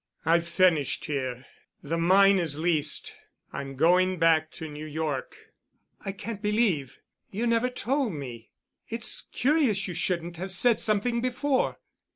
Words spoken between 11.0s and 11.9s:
before."